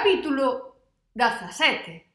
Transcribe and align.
capítulo 0.00 0.80
17. 1.12 2.08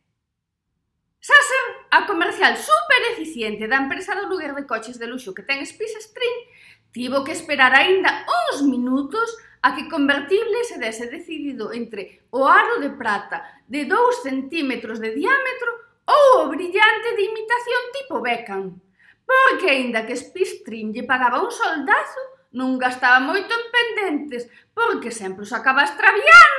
Saser, 1.19 1.65
a 1.92 2.08
comercial 2.08 2.58
super 2.58 3.02
eficiente 3.14 3.69
da 3.69 3.77
empresa 3.77 4.18
do 4.18 4.26
lugar 4.26 4.58
de 4.58 4.65
coches 4.65 4.97
de 4.97 5.05
luxo 5.05 5.38
que 5.38 5.46
ten 5.46 5.61
Spice 5.61 6.01
String, 6.01 6.49
tivo 6.89 7.21
que 7.21 7.37
esperar 7.37 7.77
aínda 7.77 8.25
uns 8.25 8.65
minutos 8.65 9.37
a 9.61 9.77
que 9.77 9.85
convertible 9.85 10.65
se 10.65 10.81
dese 10.81 11.13
decidido 11.13 11.69
entre 11.77 12.25
o 12.33 12.49
aro 12.49 12.82
de 12.82 12.89
prata 12.89 13.45
de 13.70 13.86
2 13.86 14.25
centímetros 14.25 14.97
de 14.97 15.13
diámetro 15.13 15.70
ou 16.09 16.41
o 16.41 16.49
brillante 16.49 17.13
de 17.13 17.21
imitación 17.21 17.83
tipo 17.93 18.17
Beckham. 18.17 18.81
Porque 19.29 19.70
aínda 19.70 20.09
que 20.09 20.17
Spistrin 20.17 20.89
lle 20.89 21.05
pagaba 21.05 21.38
un 21.38 21.54
soldazo, 21.54 22.49
non 22.57 22.81
gastaba 22.81 23.21
moito 23.21 23.54
en 23.54 23.65
pendentes, 23.70 24.49
porque 24.73 25.13
sempre 25.13 25.45
os 25.45 25.54
acaba 25.54 25.86
extraviando. 25.86 26.54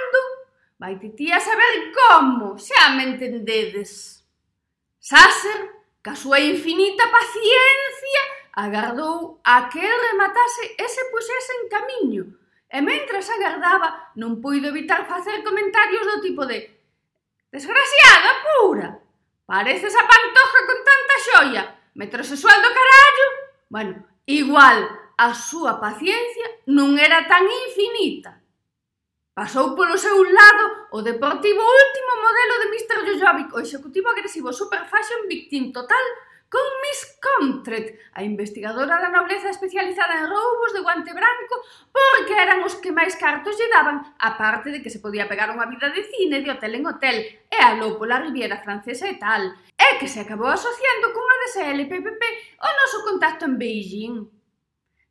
Vai 0.76 1.00
titía 1.00 1.40
saber 1.40 1.88
como, 1.96 2.60
xa 2.60 2.92
me 2.92 3.04
entendedes. 3.08 4.20
Sasser, 5.00 5.72
ca 6.04 6.12
súa 6.12 6.36
infinita 6.36 7.08
paciencia, 7.08 8.22
agardou 8.52 9.40
a 9.40 9.72
que 9.72 9.80
el 9.80 9.98
rematase 10.12 10.76
pois, 10.76 10.84
e 10.84 10.86
se 10.92 11.02
puxese 11.08 11.52
en 11.56 11.64
camiño, 11.72 12.24
e 12.68 12.78
mentras 12.84 13.24
agardaba 13.32 14.12
non 14.20 14.44
puido 14.44 14.68
evitar 14.68 15.08
facer 15.08 15.40
comentarios 15.40 16.04
do 16.04 16.20
tipo 16.20 16.44
de 16.44 16.76
Desgraciada 17.48 18.30
pura! 18.44 18.88
Pareces 19.48 19.94
a 19.96 20.04
pantoja 20.04 20.60
con 20.68 20.78
tanta 20.84 21.16
xoia! 21.24 21.62
Metrosexual 21.96 22.58
do 22.60 22.68
carallo!» 22.68 23.28
Bueno, 23.72 23.94
igual, 24.28 24.84
a 25.16 25.32
súa 25.32 25.80
paciencia 25.80 26.46
non 26.68 27.00
era 27.00 27.24
tan 27.24 27.48
infinita. 27.48 28.44
Pasou 29.36 29.76
polo 29.76 30.00
seu 30.00 30.16
lado 30.16 30.88
o 30.96 31.04
deportivo 31.04 31.60
último 31.60 32.12
modelo 32.24 32.54
de 32.56 32.66
Mr. 32.72 32.98
Jojovic, 33.04 33.52
o 33.52 33.60
executivo 33.60 34.08
agresivo 34.08 34.48
super 34.50 34.88
fashion 34.88 35.28
victim 35.28 35.76
total 35.76 36.00
con 36.48 36.64
Miss 36.80 37.20
Comtret, 37.20 38.00
a 38.16 38.24
investigadora 38.24 38.96
da 38.96 39.12
nobleza 39.12 39.52
especializada 39.52 40.24
en 40.24 40.32
roubos 40.32 40.72
de 40.72 40.80
guante 40.80 41.12
branco, 41.12 41.60
porque 41.92 42.32
eran 42.32 42.64
os 42.64 42.80
que 42.80 42.96
máis 42.96 43.12
cartos 43.20 43.60
lle 43.60 43.68
daban, 43.68 44.08
aparte 44.16 44.72
de 44.72 44.80
que 44.80 44.88
se 44.88 45.04
podía 45.04 45.28
pegar 45.28 45.52
unha 45.52 45.68
vida 45.68 45.92
de 45.92 46.08
cine 46.08 46.40
de 46.40 46.56
hotel 46.56 46.80
en 46.80 46.88
hotel, 46.88 47.16
e 47.52 47.58
aló 47.60 48.00
pola 48.00 48.24
Riviera 48.24 48.64
Francesa 48.64 49.04
e 49.04 49.20
tal, 49.20 49.52
e 49.76 50.00
que 50.00 50.08
se 50.08 50.24
acabou 50.24 50.48
asociando 50.48 51.12
cunha 51.12 51.36
DSL 51.44 51.84
PPP 51.84 52.22
o 52.64 52.68
noso 52.72 53.04
contacto 53.04 53.44
en 53.44 53.60
Beijing. 53.60 54.16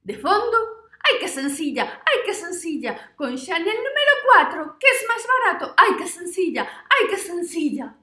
De 0.01 0.17
fondo, 0.17 0.74
Ai 1.05 1.19
que 1.19 1.27
sencilla, 1.29 2.01
ai 2.01 2.23
que 2.25 2.33
sencilla, 2.33 3.13
con 3.15 3.37
Chanel 3.37 3.77
número 3.77 4.13
4, 4.25 4.77
que 4.79 4.89
es 4.89 5.05
máis 5.05 5.23
barato, 5.29 5.65
ai 5.77 5.93
que 5.93 6.07
sencilla, 6.07 6.65
ai 6.89 7.05
que 7.05 7.17
sencilla. 7.17 7.93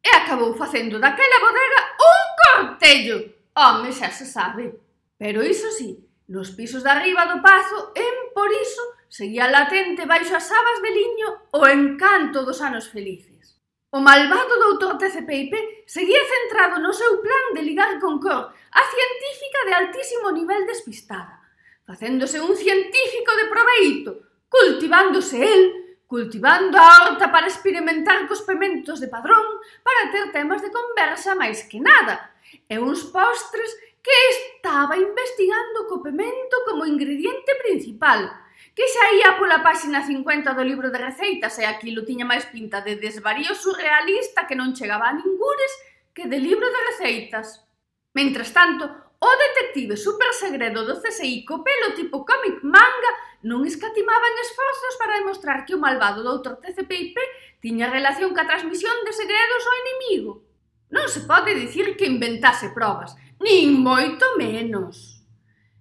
E 0.00 0.10
acabou 0.16 0.56
facendo 0.56 0.98
daquela 0.98 1.38
bodega 1.44 1.80
un 2.00 2.26
cortello. 2.40 3.16
Home, 3.54 3.92
xa 3.92 4.08
se 4.10 4.24
sabe. 4.24 4.72
Pero 5.20 5.44
iso 5.44 5.70
sí, 5.70 6.00
nos 6.28 6.50
pisos 6.56 6.82
de 6.82 6.90
arriba 6.90 7.28
do 7.28 7.44
pazo, 7.44 7.92
en 7.94 8.32
por 8.32 8.48
iso, 8.48 8.82
seguía 9.12 9.52
latente 9.52 10.08
baixo 10.08 10.34
as 10.34 10.48
abas 10.48 10.80
de 10.80 10.90
liño 10.90 11.28
o 11.52 11.60
encanto 11.68 12.40
dos 12.42 12.64
anos 12.64 12.88
felices. 12.88 13.60
O 13.92 14.00
malvado 14.00 14.56
doutor 14.56 14.96
TCPIP 14.96 15.84
seguía 15.84 16.24
centrado 16.24 16.80
no 16.80 16.96
seu 16.96 17.20
plan 17.20 17.52
de 17.52 17.62
ligar 17.68 18.00
con 18.00 18.16
Cor, 18.16 18.48
a 18.48 18.82
científica 18.88 19.60
de 19.68 19.74
altísimo 19.76 20.32
nivel 20.32 20.64
despistada 20.64 21.41
facéndose 21.84 22.40
un 22.40 22.56
científico 22.56 23.32
de 23.36 23.46
proveito, 23.50 24.10
cultivándose 24.48 25.42
el, 25.42 25.62
cultivando 26.06 26.76
a 26.78 27.08
horta 27.08 27.32
para 27.32 27.48
experimentar 27.48 28.28
cos 28.28 28.42
pementos 28.42 29.00
de 29.00 29.08
padrón, 29.08 29.60
para 29.80 30.12
ter 30.12 30.28
temas 30.30 30.60
de 30.60 30.68
conversa 30.68 31.32
máis 31.32 31.64
que 31.64 31.80
nada, 31.80 32.36
e 32.68 32.76
uns 32.76 33.08
postres 33.08 33.72
que 34.04 34.12
estaba 34.36 35.00
investigando 35.00 35.88
co 35.88 36.04
pemento 36.04 36.56
como 36.68 36.84
ingrediente 36.84 37.56
principal, 37.64 38.28
que 38.76 38.88
saía 38.88 39.40
pola 39.40 39.64
páxina 39.64 40.04
50 40.04 40.52
do 40.52 40.64
libro 40.64 40.92
de 40.92 41.00
receitas 41.00 41.56
e 41.60 41.64
aquilo 41.64 42.04
tiña 42.04 42.28
máis 42.28 42.44
pinta 42.48 42.84
de 42.84 43.00
desvarío 43.00 43.56
surrealista 43.56 44.44
que 44.44 44.58
non 44.58 44.76
chegaba 44.76 45.08
a 45.08 45.16
ningures 45.16 45.72
que 46.12 46.28
de 46.28 46.36
libro 46.40 46.68
de 46.68 46.80
receitas. 46.92 47.64
Mentras 48.12 48.52
tanto, 48.52 49.11
O 49.22 49.30
detective 49.38 49.96
supersegredo 49.96 50.82
do 50.82 50.98
CSI 50.98 51.46
co 51.46 51.62
pelo 51.62 51.94
tipo 51.94 52.26
cómic 52.26 52.58
manga 52.66 53.12
non 53.46 53.62
escatimaba 53.62 54.26
en 54.26 54.36
esforzos 54.42 54.98
para 54.98 55.22
demostrar 55.22 55.62
que 55.62 55.78
o 55.78 55.82
malvado 55.82 56.26
doutor 56.26 56.58
TCPIP 56.58 57.14
tiña 57.62 57.86
relación 57.86 58.34
ca 58.34 58.50
transmisión 58.50 58.98
de 59.06 59.14
segredos 59.14 59.62
ao 59.62 59.78
inimigo. 59.86 60.42
Non 60.90 61.06
se 61.06 61.22
pode 61.22 61.54
dicir 61.54 61.94
que 61.94 62.10
inventase 62.10 62.74
probas, 62.74 63.14
nin 63.38 63.78
moito 63.78 64.26
menos. 64.34 65.22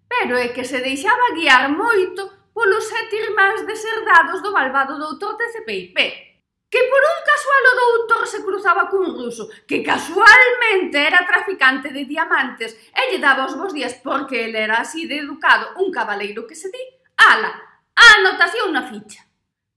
Pero 0.05 0.37
é 0.37 0.53
que 0.53 0.61
se 0.61 0.77
deixaba 0.77 1.33
guiar 1.33 1.73
moito 1.73 2.53
polos 2.53 2.85
sete 2.85 3.25
irmáns 3.25 3.65
deserdados 3.65 4.45
do 4.45 4.53
malvado 4.53 5.01
doutor 5.01 5.33
TCPIP, 5.41 5.97
que 6.71 6.81
por 6.87 7.03
un 7.03 7.19
casual 7.27 7.63
o 7.67 7.77
doutor 7.79 8.23
se 8.25 8.39
cruzaba 8.47 8.87
cun 8.87 9.11
ruso 9.11 9.51
que 9.67 9.83
casualmente 9.83 10.95
era 11.03 11.27
traficante 11.27 11.91
de 11.91 12.07
diamantes 12.07 12.71
e 12.95 13.01
lle 13.11 13.19
daba 13.19 13.43
os 13.43 13.59
bons 13.59 13.75
días 13.75 13.99
porque 13.99 14.47
ele 14.47 14.63
era 14.63 14.79
así 14.79 15.03
de 15.03 15.19
educado 15.19 15.75
un 15.83 15.91
cabaleiro 15.91 16.47
que 16.47 16.55
se 16.55 16.71
di, 16.71 16.79
ala, 17.19 17.51
a 17.91 18.05
anotación 18.23 18.71
na 18.71 18.87
ficha. 18.87 19.27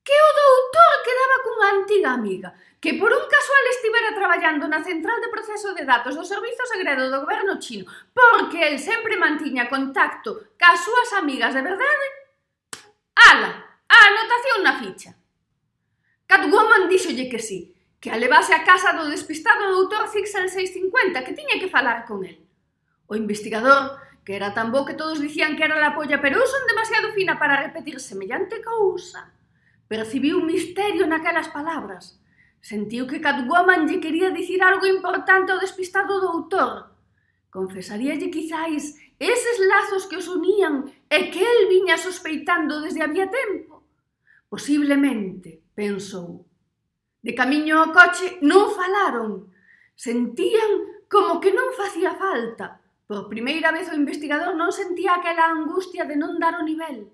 Que 0.07 0.15
o 0.15 0.31
doutor 0.39 0.93
quedaba 1.03 1.43
cunha 1.43 1.69
antiga 1.75 2.11
amiga 2.15 2.55
que 2.79 2.95
por 2.95 3.11
un 3.11 3.27
casual 3.27 3.65
estivera 3.73 4.15
traballando 4.15 4.69
na 4.69 4.85
central 4.85 5.19
de 5.19 5.33
proceso 5.35 5.75
de 5.75 5.89
datos 5.89 6.15
do 6.15 6.23
Servizo 6.23 6.63
Segredo 6.69 7.11
do 7.11 7.25
Goberno 7.25 7.59
Chino 7.59 7.89
porque 8.13 8.61
el 8.71 8.79
sempre 8.79 9.17
mantiña 9.17 9.67
contacto 9.67 10.55
cas 10.55 10.85
súas 10.85 11.11
amigas 11.17 11.57
de 11.57 11.65
verdade, 11.65 12.07
ala, 13.17 13.51
a 13.89 13.99
anotación 13.99 14.61
na 14.63 14.77
ficha. 14.79 15.24
Catwoman 16.35 16.89
díxolle 16.91 17.31
que 17.31 17.39
sí, 17.39 17.79
que 18.03 18.11
a 18.11 18.19
levase 18.19 18.51
a 18.55 18.67
casa 18.67 18.91
do 18.99 19.07
despistado 19.07 19.71
doutor 19.71 20.11
Fixel 20.11 20.51
650, 20.51 21.23
que 21.23 21.31
tiña 21.31 21.63
que 21.63 21.71
falar 21.71 22.03
con 22.11 22.27
el. 22.27 22.43
O 23.07 23.15
investigador, 23.15 24.03
que 24.27 24.35
era 24.35 24.51
tan 24.51 24.75
bo 24.75 24.83
que 24.83 24.99
todos 24.99 25.23
dicían 25.23 25.55
que 25.55 25.63
era 25.63 25.79
la 25.79 25.95
polla, 25.95 26.19
pero 26.19 26.43
eu 26.43 26.47
son 26.51 26.67
demasiado 26.67 27.15
fina 27.15 27.39
para 27.39 27.63
repetir 27.63 28.03
semellante 28.03 28.59
cousa. 28.67 29.31
Percibiu 29.87 30.43
un 30.43 30.51
misterio 30.51 31.07
naquelas 31.07 31.55
palabras. 31.55 32.19
Sentiu 32.59 33.07
que 33.07 33.23
Catwoman 33.23 33.87
lle 33.87 34.03
quería 34.03 34.35
dicir 34.35 34.59
algo 34.59 34.91
importante 34.91 35.55
ao 35.55 35.63
despistado 35.63 36.19
doutor. 36.19 36.99
Confesaríalle 37.47 38.35
quizáis 38.35 38.99
eses 39.23 39.57
lazos 39.71 40.11
que 40.11 40.19
os 40.19 40.27
unían 40.27 40.91
e 41.07 41.31
que 41.31 41.47
el 41.47 41.71
viña 41.71 41.95
sospeitando 41.95 42.83
desde 42.83 43.07
había 43.07 43.31
tempo. 43.31 43.87
Posiblemente, 44.51 45.64
pensou. 45.75 46.47
De 47.23 47.35
camiño 47.35 47.79
ao 47.79 47.93
coche 47.93 48.39
non 48.41 48.71
falaron. 48.73 49.51
Sentían 49.95 51.05
como 51.11 51.39
que 51.43 51.51
non 51.51 51.75
facía 51.75 52.15
falta. 52.15 52.81
Por 53.05 53.29
primeira 53.29 53.69
vez 53.71 53.91
o 53.93 53.99
investigador 53.99 54.57
non 54.57 54.73
sentía 54.73 55.19
aquela 55.19 55.53
angustia 55.53 56.09
de 56.09 56.17
non 56.17 56.41
dar 56.41 56.57
o 56.57 56.65
nivel. 56.65 57.11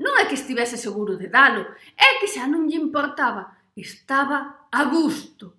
Non 0.00 0.14
é 0.20 0.24
que 0.28 0.36
estivese 0.36 0.76
seguro 0.76 1.16
de 1.20 1.28
dalo, 1.28 1.68
é 1.96 2.20
que 2.20 2.28
xa 2.28 2.44
non 2.48 2.68
lle 2.68 2.80
importaba. 2.80 3.60
Estaba 3.76 4.68
a 4.68 4.82
gusto. 4.88 5.56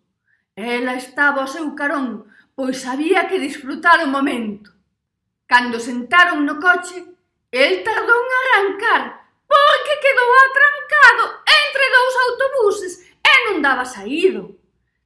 Ela 0.54 0.94
estaba 0.94 1.42
ao 1.42 1.50
seu 1.50 1.74
carón, 1.74 2.30
pois 2.54 2.82
sabía 2.86 3.26
que 3.26 3.42
disfrutar 3.42 4.02
o 4.06 4.10
momento. 4.10 4.70
Cando 5.50 5.78
sentaron 5.82 6.46
no 6.46 6.58
coche, 6.62 6.98
el 7.54 7.86
tardou 7.86 8.22
en 8.26 8.32
arrancar, 8.42 9.02
porque 9.46 10.02
quedou 10.02 10.30
atrancado 10.34 11.43
entre 11.74 11.90
dous 11.90 12.16
autobuses 12.30 12.94
e 13.26 13.34
non 13.50 13.58
daba 13.66 13.82
saído. 13.82 14.54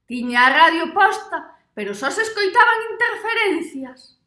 Tiña 0.04 0.48
a 0.48 0.52
radio 0.52 0.92
posta, 0.92 1.56
pero 1.72 1.96
só 1.96 2.12
se 2.12 2.28
escoitaban 2.28 2.92
interferencias. 2.92 4.20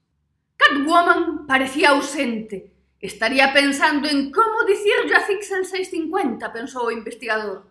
Catwoman 0.56 1.46
parecía 1.46 1.90
ausente. 1.92 2.72
Estaría 3.00 3.52
pensando 3.52 4.08
en 4.08 4.32
como 4.32 4.64
dicirlle 4.64 5.16
a 5.16 5.24
Zixel 5.24 5.64
650, 5.64 6.52
pensou 6.52 6.88
o 6.88 6.92
investigador. 6.92 7.68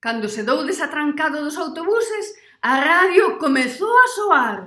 Cando 0.00 0.28
se 0.28 0.44
dou 0.44 0.64
desatrancado 0.64 1.44
dos 1.44 1.56
autobuses, 1.56 2.36
a 2.60 2.80
radio 2.80 3.36
comezou 3.36 3.92
a 3.92 4.08
soar. 4.08 4.58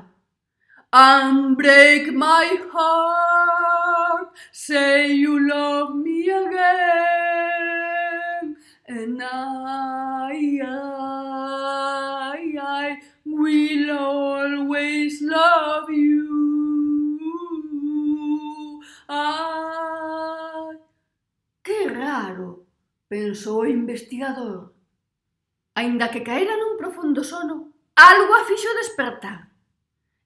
Unbreak 0.94 2.14
my 2.14 2.66
heart, 2.74 4.34
say 4.52 5.14
you 5.14 5.38
love 5.38 5.94
me 5.98 6.30
again. 6.30 7.29
And 8.90 9.22
I, 9.22 10.50
will 13.24 13.92
always 13.92 15.22
love 15.22 15.90
you. 15.92 16.26
Que 21.64 21.88
raro, 21.88 22.66
pensou 23.08 23.62
o 23.62 23.68
investigador. 23.68 24.74
Aínda 25.76 26.10
que 26.10 26.22
caera 26.22 26.58
nun 26.58 26.78
profundo 26.78 27.24
sono, 27.24 27.72
algo 27.96 28.34
a 28.34 28.44
fixo 28.46 28.74
despertar. 28.74 29.54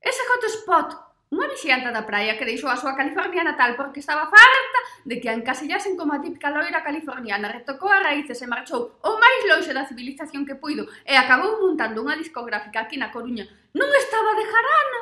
Ese 0.01 0.23
hotspot, 0.23 0.95
Unha 1.33 1.49
vixianta 1.49 1.89
da 1.89 2.05
praia 2.05 2.37
que 2.37 2.45
deixou 2.45 2.69
a 2.69 2.77
súa 2.77 2.93
California 2.93 3.41
natal 3.41 3.73
porque 3.73 4.05
estaba 4.05 4.29
farta 4.29 4.79
de 5.01 5.17
que 5.17 5.25
a 5.25 5.33
encasillasen 5.33 5.97
como 5.97 6.13
a 6.13 6.21
típica 6.21 6.53
loira 6.53 6.85
californiana, 6.85 7.49
retocou 7.49 7.89
a 7.89 8.05
raíces 8.05 8.37
e 8.37 8.45
marchou 8.45 9.01
o 9.01 9.11
máis 9.17 9.41
lonxe 9.49 9.73
da 9.73 9.89
civilización 9.89 10.45
que 10.45 10.61
puido 10.61 10.85
e 11.01 11.17
acabou 11.17 11.57
montando 11.57 12.05
unha 12.05 12.13
discográfica 12.21 12.85
aquí 12.85 13.01
na 13.01 13.09
Coruña. 13.09 13.49
Non 13.73 13.89
estaba 13.97 14.37
de 14.37 14.45
jarana! 14.45 15.01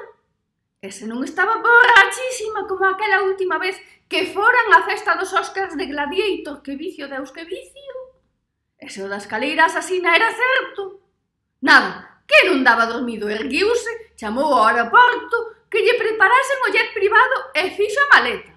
E 0.80 0.88
se 0.96 1.04
non 1.04 1.20
estaba 1.28 1.60
borrachísima 1.60 2.64
como 2.64 2.88
aquela 2.88 3.28
última 3.28 3.60
vez 3.60 3.76
que 4.08 4.32
foran 4.32 4.72
a 4.72 4.88
festa 4.88 5.20
dos 5.20 5.36
Oscars 5.36 5.76
de 5.76 5.84
Gladiator, 5.92 6.64
que 6.64 6.80
vicio 6.80 7.12
deus 7.12 7.36
que 7.36 7.44
vicio! 7.44 7.96
E 8.80 8.88
se 8.88 9.04
o 9.04 9.12
das 9.12 9.28
caleiras 9.28 9.76
asina 9.76 10.16
era 10.16 10.32
certo! 10.32 11.04
Nada, 11.60 12.24
que 12.24 12.48
non 12.48 12.64
daba 12.64 12.88
dormido 12.88 13.28
erguiuse, 13.28 14.16
chamou 14.16 14.48
ao 14.56 14.72
aeroporto, 14.72 15.61
que 15.72 15.80
lle 15.80 15.96
preparasen 15.96 16.60
o 16.68 16.72
jet 16.76 16.92
privado 16.92 17.56
e 17.56 17.72
fixo 17.72 18.04
a 18.04 18.12
maleta. 18.20 18.52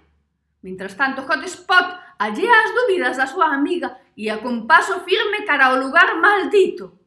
Mientras 0.66 0.98
tanto, 0.98 1.22
Hotspot 1.22 2.18
allea 2.18 2.54
as 2.66 2.70
dúbidas 2.74 3.14
da 3.14 3.30
súa 3.30 3.54
amiga 3.54 3.94
e 4.18 4.26
a 4.26 4.42
con 4.42 4.66
paso 4.66 5.06
firme 5.06 5.46
cara 5.46 5.70
ao 5.70 5.78
lugar 5.78 6.18
maldito. 6.18 6.98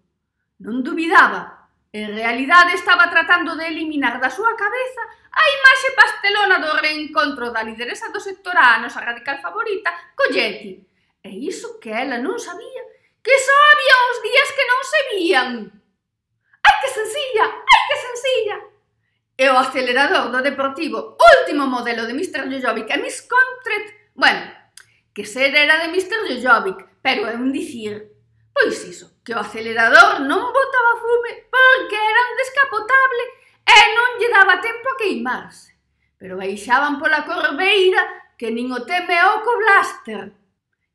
Non 0.64 0.80
dubidaba, 0.80 1.68
en 1.92 2.16
realidade 2.16 2.80
estaba 2.80 3.12
tratando 3.12 3.60
de 3.60 3.68
eliminar 3.68 4.16
da 4.24 4.32
súa 4.32 4.56
cabeza 4.56 5.04
a 5.38 5.44
imaxe 5.44 5.90
pastelona 5.94 6.58
do 6.64 6.72
reencontro 6.80 7.52
da 7.52 7.62
lideresa 7.62 8.08
do 8.10 8.24
sector 8.24 8.56
A 8.56 8.80
nosa 8.80 9.04
radical 9.04 9.38
favorita, 9.44 9.92
Colletti. 10.16 10.80
E 11.22 11.30
iso 11.44 11.78
que 11.82 11.92
ela 11.92 12.18
non 12.18 12.40
sabía, 12.40 12.84
que 13.20 13.36
só 13.36 13.52
había 13.52 13.96
uns 14.08 14.20
días 14.24 14.50
que 14.56 14.66
non 14.66 14.82
se 14.88 15.00
vían. 15.12 15.52
Ai 16.64 16.76
que 16.80 16.90
sencilla, 16.90 17.46
ai 17.52 17.84
que 17.92 17.98
sencilla! 18.00 18.77
e 19.38 19.46
o 19.50 19.58
acelerador 19.58 20.34
do 20.34 20.42
Deportivo, 20.42 21.14
último 21.14 21.70
modelo 21.70 22.10
de 22.10 22.14
Mr. 22.18 22.50
Jojovic 22.50 22.90
e 22.90 22.98
Miss 22.98 23.22
Contret, 23.22 24.10
bueno, 24.18 24.50
que 25.14 25.26
ser 25.26 25.54
era 25.54 25.78
de 25.78 25.94
Mr. 25.94 26.26
Jojovic, 26.26 26.82
pero 27.06 27.30
é 27.30 27.38
un 27.38 27.54
dicir, 27.54 28.18
pois 28.50 28.82
iso, 28.82 29.22
que 29.22 29.38
o 29.38 29.40
acelerador 29.46 30.26
non 30.26 30.50
botaba 30.50 30.94
fume 30.98 31.46
porque 31.54 31.94
era 31.94 32.22
un 32.26 32.34
descapotable 32.34 33.24
e 33.62 33.78
non 33.94 34.10
lle 34.18 34.30
daba 34.34 34.58
tempo 34.58 34.90
a 34.90 34.98
queimarse. 34.98 35.78
Pero 36.18 36.42
baixaban 36.42 36.98
pola 36.98 37.22
corbeira 37.22 38.34
que 38.42 38.50
nin 38.50 38.74
o 38.74 38.82
teme 38.90 39.22
oco 39.22 39.54
blaster. 39.62 40.34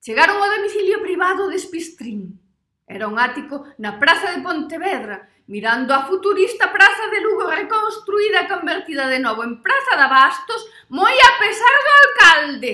Chegaron 0.02 0.42
ao 0.42 0.50
domicilio 0.50 0.98
privado 0.98 1.46
de 1.46 1.62
Spistrín. 1.62 2.42
Era 2.90 3.06
un 3.06 3.22
ático 3.22 3.70
na 3.78 4.02
praza 4.02 4.34
de 4.34 4.42
Pontevedra 4.42 5.30
Mirando 5.46 5.92
a 5.94 6.06
futurista 6.06 6.72
praza 6.72 7.10
de 7.10 7.20
Lugo 7.20 7.50
reconstruída 7.50 8.46
e 8.46 8.48
convertida 8.48 9.10
de 9.10 9.18
novo 9.18 9.42
en 9.42 9.58
praza 9.58 9.98
de 9.98 10.06
abastos, 10.06 10.62
moi 10.86 11.10
a 11.10 11.32
pesar 11.42 11.74
do 11.82 11.92
alcalde. 12.02 12.72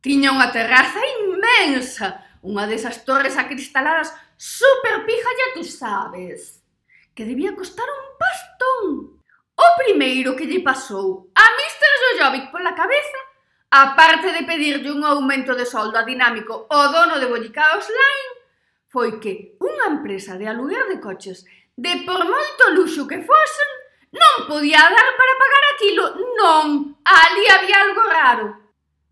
Tiña 0.00 0.32
unha 0.32 0.48
terraza 0.48 0.96
inmensa, 1.20 2.24
unha 2.40 2.64
desas 2.64 3.04
torres 3.04 3.36
acristaladas 3.36 4.16
super 4.40 5.04
pija, 5.04 5.28
ya 5.36 5.48
tú 5.52 5.62
sabes, 5.62 6.64
que 7.12 7.28
debía 7.28 7.52
costar 7.52 7.84
un 7.84 8.16
pastón. 8.16 9.20
O 9.60 9.68
primeiro 9.76 10.32
que 10.32 10.48
lle 10.48 10.64
pasou 10.64 11.28
a 11.36 11.44
Mr. 11.52 11.92
Jojovic 12.00 12.48
pola 12.48 12.72
cabeza, 12.72 13.20
aparte 13.68 14.32
de 14.32 14.48
pedirlle 14.48 14.88
un 14.88 15.04
aumento 15.04 15.52
de 15.52 15.68
soldo 15.68 16.00
a 16.00 16.08
dinámico 16.08 16.64
o 16.64 16.80
dono 16.88 17.20
de 17.20 17.28
Bollicaos 17.28 17.92
Line, 17.92 18.40
foi 18.88 19.20
que 19.20 19.60
unha 19.60 20.00
empresa 20.00 20.40
de 20.40 20.48
aluguer 20.48 20.88
de 20.88 20.96
coches 20.96 21.44
de 21.80 22.04
por 22.04 22.20
moito 22.28 22.62
luxo 22.76 23.08
que 23.08 23.24
fosen, 23.24 23.70
non 24.12 24.44
podía 24.44 24.84
dar 24.84 25.08
para 25.16 25.40
pagar 25.40 25.64
aquilo, 25.72 26.04
non, 26.36 26.92
ali 27.08 27.44
había 27.48 27.76
algo 27.80 28.04
raro. 28.04 28.46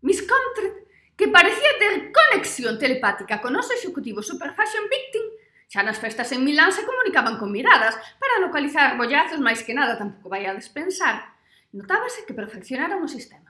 Miss 0.05 0.21
Comtret, 0.21 0.85
que 1.17 1.33
parecía 1.33 1.71
ter 1.81 2.13
conexión 2.13 2.77
telepática 2.77 3.41
con 3.41 3.57
os 3.57 3.73
executivos 3.73 4.29
Super 4.29 4.53
Fashion 4.53 4.85
Victim, 4.85 5.25
xa 5.65 5.81
nas 5.81 5.97
festas 5.97 6.29
en 6.29 6.45
Milán 6.45 6.69
se 6.69 6.85
comunicaban 6.85 7.41
con 7.41 7.49
miradas 7.49 7.97
para 8.21 8.37
localizar 8.37 9.01
bollazos 9.01 9.41
máis 9.41 9.65
que 9.65 9.73
nada, 9.73 9.97
tampouco 9.97 10.29
vai 10.29 10.45
a 10.45 10.53
despensar. 10.53 11.25
Notábase 11.73 12.21
que 12.29 12.37
perfeccionaron 12.37 13.01
o 13.01 13.09
sistema. 13.09 13.49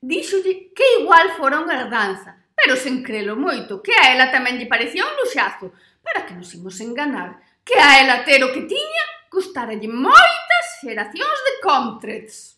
Díxolle 0.00 0.72
que 0.72 1.04
igual 1.04 1.36
fora 1.36 1.60
unha 1.60 1.76
herdanza, 1.76 2.48
pero 2.56 2.80
sen 2.80 3.04
crelo 3.04 3.36
moito, 3.36 3.84
que 3.84 3.92
a 3.92 4.16
ela 4.16 4.32
tamén 4.32 4.56
lle 4.56 4.72
parecía 4.72 5.04
un 5.04 5.14
luxazo, 5.20 5.68
para 6.00 6.24
que 6.24 6.32
nos 6.32 6.48
imos 6.56 6.80
enganar, 6.80 7.44
que 7.68 7.76
a 7.76 8.00
ela 8.00 8.24
ter 8.24 8.40
o 8.40 8.48
que 8.48 8.64
tiña 8.64 9.04
custaralle 9.28 9.92
moitas 9.92 10.66
xeracións 10.80 11.38
de 11.44 11.52
Comtrets. 11.60 12.56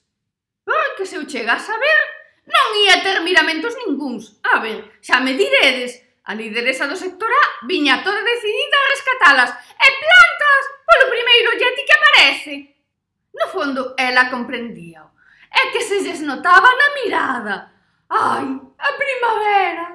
Porque 0.63 1.03
ah, 1.03 1.09
se 1.11 1.19
eu 1.19 1.27
chega 1.27 1.59
a 1.59 1.59
saber, 1.59 2.01
non 2.47 2.79
ia 2.87 3.03
ter 3.03 3.19
miramentos 3.27 3.75
ninguns. 3.75 4.39
A 4.47 4.63
ver, 4.63 5.03
xa 5.03 5.19
me 5.19 5.35
diredes, 5.35 5.99
a 6.23 6.39
lideresa 6.39 6.87
do 6.87 6.95
sector 6.95 7.27
A 7.27 7.67
viña 7.67 8.07
toda 8.07 8.23
decidida 8.23 8.77
a 8.79 8.91
rescatalas 8.95 9.51
e 9.83 9.89
plantas 9.99 10.65
polo 10.87 11.11
primeiro 11.11 11.59
yeti 11.59 11.83
que 11.83 11.97
aparece. 11.99 12.55
No 13.35 13.51
fondo, 13.51 13.99
ela 13.99 14.31
comprendía. 14.31 15.11
É 15.51 15.75
que 15.75 15.83
se 15.83 16.07
lles 16.07 16.23
notaba 16.23 16.71
na 16.71 16.89
mirada. 17.03 17.57
Ai, 18.07 18.47
a 18.79 18.89
primavera! 18.95 19.87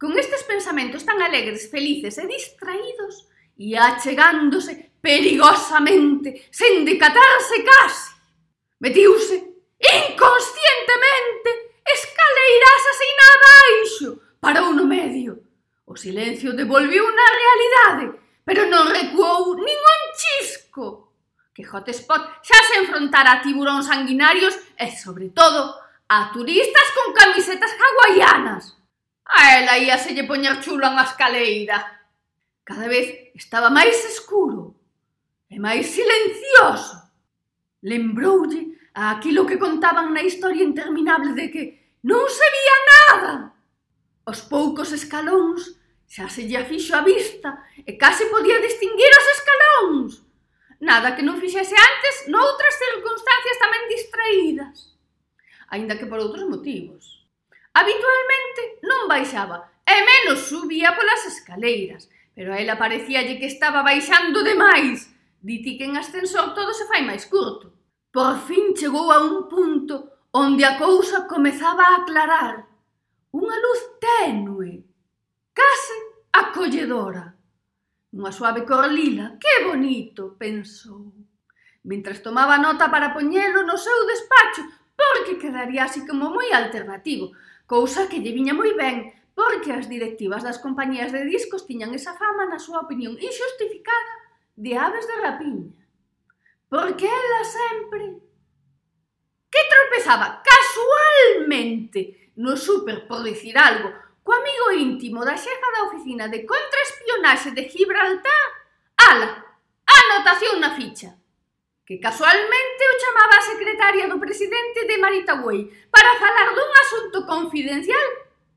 Con 0.00 0.16
estes 0.16 0.48
pensamentos 0.48 1.04
tan 1.04 1.20
alegres, 1.20 1.68
felices 1.68 2.16
e 2.16 2.24
distraídos, 2.24 3.28
e 3.58 3.76
achegándose 3.76 4.92
perigosamente, 5.00 6.48
sen 6.50 6.84
decatarse 6.84 7.62
case, 7.62 8.14
metiuse 8.80 9.36
inconscientemente 9.80 11.50
escaleiras 11.84 12.82
aseina 12.92 13.24
abaixo, 13.36 14.08
parou 14.40 14.72
no 14.72 14.84
medio. 14.84 15.42
O 15.86 15.94
silencio 15.96 16.52
devolviu 16.52 17.04
na 17.14 17.28
realidade, 17.40 18.18
pero 18.44 18.66
non 18.66 18.90
recuou 18.90 19.54
nin 19.54 19.78
un 19.78 20.02
chisco. 20.18 21.14
Que 21.54 21.64
Hotspot 21.64 22.42
xa 22.42 22.58
se 22.68 22.74
enfrontara 22.82 23.38
a 23.38 23.40
tiburóns 23.40 23.86
sanguinarios 23.86 24.58
e, 24.76 24.90
sobre 24.90 25.30
todo, 25.30 25.72
a 26.08 26.30
turistas 26.34 26.88
con 26.92 27.14
camisetas 27.14 27.72
hawaianas. 27.78 28.76
A 29.24 29.62
ela 29.62 29.78
ia 29.78 29.96
se 29.96 30.12
lle 30.12 30.26
poñer 30.26 30.60
chulo 30.60 30.86
a 30.86 31.02
escaleira. 31.06 31.78
Cada 32.66 32.90
vez 32.90 33.30
estaba 33.38 33.70
máis 33.70 33.94
escuro 34.10 34.74
e 35.46 35.54
máis 35.62 35.86
silencioso. 35.86 36.98
Lembroulle 37.86 38.74
a 38.90 39.14
aquilo 39.14 39.46
que 39.46 39.54
contaban 39.54 40.10
na 40.10 40.26
historia 40.26 40.66
interminable 40.66 41.30
de 41.38 41.46
que 41.46 41.62
non 42.02 42.26
se 42.26 42.42
vía 42.42 42.78
nada. 42.90 43.34
Os 44.26 44.42
poucos 44.42 44.90
escalóns 44.90 45.78
xa 46.10 46.26
se 46.26 46.42
lle 46.42 46.58
afixo 46.58 46.98
a 46.98 47.06
vista 47.06 47.70
e 47.86 47.94
case 47.94 48.26
podía 48.34 48.58
distinguir 48.58 49.12
os 49.14 49.26
escalóns. 49.38 50.10
Nada 50.82 51.14
que 51.14 51.22
non 51.22 51.38
fixese 51.38 51.78
antes 51.78 52.26
noutras 52.26 52.74
circunstancias 52.82 53.62
tamén 53.62 53.86
distraídas. 53.94 54.76
Ainda 55.70 55.94
que 55.94 56.10
por 56.10 56.18
outros 56.18 56.50
motivos. 56.50 57.22
Habitualmente 57.78 58.82
non 58.82 59.06
baixaba 59.06 59.70
e 59.86 59.94
menos 60.02 60.50
subía 60.50 60.98
polas 60.98 61.22
escaleiras, 61.30 62.10
Pero 62.36 62.52
a 62.52 62.60
ela 62.60 62.76
parecíalle 62.76 63.40
que 63.40 63.48
estaba 63.48 63.80
baixando 63.80 64.44
demais. 64.44 65.08
Diti 65.40 65.80
que 65.80 65.88
en 65.88 65.96
ascensor 65.96 66.52
todo 66.52 66.76
se 66.76 66.84
fai 66.84 67.00
máis 67.00 67.24
curto. 67.24 67.72
Por 68.12 68.36
fin 68.44 68.76
chegou 68.76 69.08
a 69.08 69.24
un 69.24 69.48
punto 69.48 70.28
onde 70.36 70.68
a 70.68 70.76
cousa 70.76 71.24
comezaba 71.24 71.80
a 71.88 72.04
aclarar. 72.04 72.68
Unha 73.32 73.56
luz 73.56 73.80
tenue, 73.96 74.84
case 75.56 75.96
acolledora. 76.28 77.32
Unha 78.12 78.32
suave 78.36 78.68
cor 78.68 78.84
lila, 78.92 79.40
que 79.40 79.64
bonito, 79.64 80.36
pensou. 80.36 81.08
Mentres 81.88 82.20
tomaba 82.20 82.60
nota 82.60 82.92
para 82.92 83.16
poñelo 83.16 83.64
no 83.64 83.80
seu 83.80 83.96
despacho, 84.12 84.60
porque 84.92 85.40
quedaría 85.40 85.88
así 85.88 86.04
como 86.04 86.28
moi 86.28 86.52
alternativo, 86.52 87.32
cousa 87.64 88.08
que 88.08 88.20
lle 88.20 88.36
viña 88.36 88.52
moi 88.52 88.76
ben, 88.76 89.08
porque 89.36 89.68
as 89.70 89.84
directivas 89.84 90.40
das 90.40 90.56
compañías 90.56 91.12
de 91.12 91.28
discos 91.28 91.68
tiñan 91.68 91.92
esa 91.92 92.16
fama, 92.16 92.48
na 92.48 92.56
súa 92.56 92.88
opinión 92.88 93.20
injustificada, 93.20 94.14
de 94.56 94.72
aves 94.72 95.04
de 95.04 95.16
rapiña. 95.20 95.76
Porque 96.72 97.04
ela 97.04 97.42
sempre 97.44 98.16
que 99.52 99.62
tropezaba 99.68 100.40
casualmente 100.40 102.32
no 102.40 102.56
super 102.56 103.04
por 103.04 103.20
dicir 103.22 103.60
algo 103.60 103.92
co 104.24 104.32
amigo 104.32 104.72
íntimo 104.72 105.20
da 105.20 105.36
xefa 105.36 105.68
da 105.70 105.86
oficina 105.92 106.32
de 106.32 106.48
contraespionaxe 106.48 107.52
de 107.52 107.68
Gibraltar, 107.68 108.44
ala, 108.96 109.44
anotación 109.84 110.58
na 110.64 110.72
ficha, 110.74 111.14
que 111.84 112.00
casualmente 112.00 112.82
o 112.88 112.98
chamaba 112.98 113.36
a 113.38 113.48
secretaria 113.52 114.08
do 114.08 114.18
presidente 114.18 114.88
de 114.88 114.96
Marita 114.96 115.38
para 115.92 116.18
falar 116.18 116.56
dun 116.56 116.72
asunto 116.74 117.18
confidencial, 117.28 118.06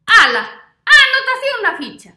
ala, 0.08 0.59
Fundación 1.30 1.62
na 1.62 1.78
ficha. 1.78 2.12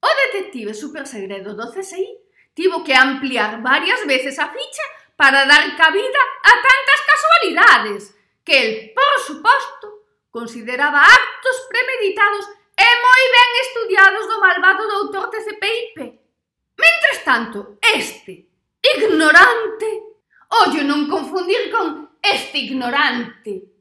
O 0.00 0.10
detective 0.22 0.74
supersegredo 0.74 1.54
do 1.58 1.66
CSI 1.74 2.06
tivo 2.54 2.84
que 2.84 2.94
ampliar 2.94 3.60
varias 3.60 4.06
veces 4.06 4.38
a 4.38 4.48
ficha 4.48 4.86
para 5.16 5.44
dar 5.44 5.74
cabida 5.76 6.22
a 6.44 6.52
tantas 6.68 7.00
casualidades 7.10 8.14
que 8.44 8.54
el, 8.62 8.92
por 8.94 9.12
suposto, 9.26 10.06
consideraba 10.30 11.02
actos 11.02 11.56
premeditados 11.68 12.46
e 12.78 12.88
moi 13.02 13.24
ben 13.34 13.50
estudiados 13.64 14.24
do 14.30 14.38
malvado 14.38 14.86
doutor 14.86 15.34
TCPIP. 15.34 15.98
Mentres 16.78 17.24
tanto, 17.26 17.78
este 17.82 18.54
ignorante, 18.78 19.88
ollo 20.62 20.82
non 20.86 21.10
confundir 21.10 21.74
con 21.74 22.14
este 22.22 22.70
ignorante, 22.70 23.73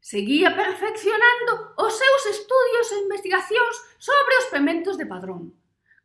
Seguía 0.00 0.56
perfeccionando 0.56 1.76
os 1.76 1.92
seus 1.92 2.22
estudios 2.32 2.88
e 2.92 3.04
investigacións 3.04 3.76
sobre 4.00 4.34
os 4.40 4.46
pementos 4.48 4.96
de 4.96 5.04
padrón. 5.04 5.52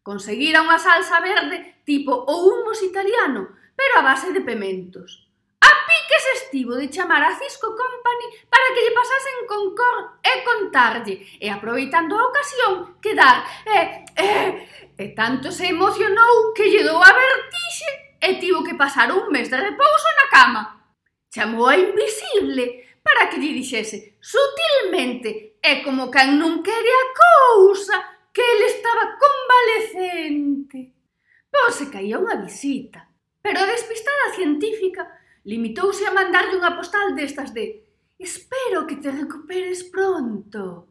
Conseguira 0.04 0.62
unha 0.62 0.76
salsa 0.76 1.24
verde 1.24 1.82
tipo 1.88 2.12
o 2.12 2.36
humus 2.44 2.84
italiano, 2.84 3.56
pero 3.72 3.98
a 3.98 4.06
base 4.06 4.36
de 4.36 4.44
pementos. 4.44 5.32
A 5.64 5.72
pique 5.88 6.18
se 6.20 6.32
estivo 6.44 6.76
de 6.76 6.92
chamar 6.92 7.24
a 7.24 7.40
Cisco 7.40 7.72
Company 7.72 8.28
para 8.52 8.70
que 8.76 8.84
lle 8.84 8.94
pasasen 8.94 9.38
con 9.48 9.64
cor 9.72 10.20
e 10.20 10.44
contarlle, 10.44 11.16
e 11.40 11.48
aproveitando 11.48 12.20
a 12.20 12.28
ocasión, 12.28 13.00
quedar 13.00 13.48
e, 13.64 13.80
e, 14.20 14.30
e 15.00 15.06
tanto 15.16 15.56
se 15.56 15.72
emocionou 15.72 16.52
que 16.52 16.68
lle 16.68 16.84
dou 16.84 17.00
a 17.00 17.12
vertixe 17.16 18.20
e 18.20 18.44
tivo 18.44 18.60
que 18.60 18.76
pasar 18.76 19.08
un 19.10 19.32
mes 19.32 19.48
de 19.48 19.58
repouso 19.58 20.10
na 20.20 20.28
cama. 20.28 20.62
Chamou 21.32 21.66
a 21.72 21.80
invisible 21.80 22.85
para 23.06 23.30
que 23.30 23.38
lle 23.38 23.54
dixese 23.54 24.18
sutilmente 24.18 25.62
e 25.62 25.72
como 25.86 26.10
can 26.10 26.42
non 26.42 26.66
quere 26.66 26.90
a 26.90 27.06
cousa 27.14 27.96
que 28.34 28.42
ele 28.42 28.66
estaba 28.74 29.14
convalecente. 29.22 30.80
Pois 31.54 31.78
se 31.78 31.86
caía 31.94 32.18
unha 32.18 32.42
visita, 32.42 33.06
pero 33.46 33.62
a 33.62 33.70
despistada 33.70 34.34
científica 34.34 35.06
limitouse 35.46 36.02
a 36.10 36.16
mandarlle 36.18 36.58
unha 36.58 36.74
postal 36.74 37.14
destas 37.14 37.54
de 37.54 37.86
espero 38.18 38.90
que 38.90 38.98
te 38.98 39.14
recuperes 39.14 39.86
pronto 39.94 40.90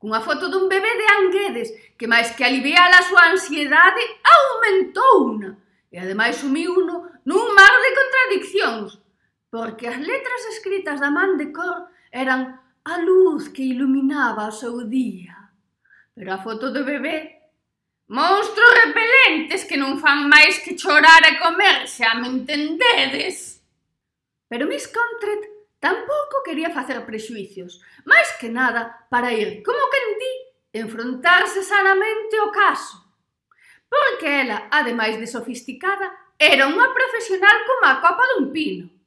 cunha 0.00 0.24
foto 0.24 0.48
dun 0.48 0.64
bebé 0.72 0.88
de 0.96 1.06
Anguedes 1.18 1.68
que 1.98 2.08
máis 2.08 2.32
que 2.32 2.44
aliviar 2.44 2.88
a 2.88 3.04
súa 3.04 3.36
ansiedade 3.36 4.00
aumentou 4.24 5.36
una 5.36 5.50
e 5.92 5.98
ademais 6.00 6.40
sumiu 6.40 6.72
uno 6.72 7.10
nun 7.28 7.44
mar 7.52 7.74
de 7.84 7.90
contradiccións 7.98 8.90
porque 9.50 9.88
as 9.88 9.98
letras 9.98 10.42
escritas 10.54 11.02
da 11.02 11.10
man 11.10 11.36
de 11.36 11.50
cor 11.52 11.90
eran 12.14 12.62
a 12.86 12.94
luz 13.02 13.50
que 13.50 13.66
iluminaba 13.66 14.46
o 14.46 14.54
seu 14.54 14.86
día. 14.86 15.50
Pero 16.14 16.32
a 16.32 16.38
foto 16.38 16.70
do 16.70 16.86
bebé, 16.86 17.50
monstros 18.06 18.70
repelentes 18.86 19.66
que 19.66 19.76
non 19.76 19.98
fan 19.98 20.30
máis 20.30 20.62
que 20.62 20.78
chorar 20.78 21.22
e 21.26 21.38
comer, 21.42 21.90
xa 21.90 22.14
me 22.14 22.30
entendedes? 22.30 23.58
Pero 24.46 24.70
Miss 24.70 24.86
Contret 24.86 25.42
tampouco 25.82 26.46
quería 26.46 26.70
facer 26.70 27.02
prexuicios, 27.02 27.82
máis 28.06 28.30
que 28.38 28.46
nada 28.46 29.06
para 29.10 29.34
ir, 29.34 29.66
como 29.66 29.90
que 29.90 30.00
di, 30.14 30.34
enfrontarse 30.78 31.66
sanamente 31.66 32.38
ao 32.38 32.54
caso. 32.54 33.02
Porque 33.90 34.46
ela, 34.46 34.70
ademais 34.70 35.18
de 35.18 35.26
sofisticada, 35.26 36.38
era 36.38 36.70
unha 36.70 36.94
profesional 36.94 37.66
como 37.66 37.84
a 37.90 37.98
copa 37.98 38.22
dun 38.38 38.54
pino 38.54 38.99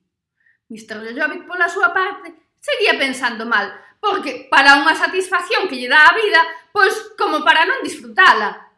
Mr. 0.70 1.04
Jojovic, 1.04 1.48
pola 1.48 1.68
súa 1.68 1.92
parte, 1.92 2.32
seguía 2.60 2.96
pensando 2.98 3.46
mal, 3.46 3.72
porque 4.00 4.48
para 4.52 4.80
unha 4.80 4.96
satisfacción 4.96 5.68
que 5.68 5.80
lle 5.80 5.92
dá 5.92 6.08
a 6.08 6.16
vida, 6.16 6.42
pois 6.72 7.16
como 7.16 7.44
para 7.44 7.64
non 7.64 7.84
disfrutala. 7.84 8.72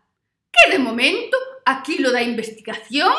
Que 0.54 0.74
de 0.74 0.80
momento, 0.82 1.38
aquilo 1.66 2.14
da 2.14 2.22
investigación 2.22 3.14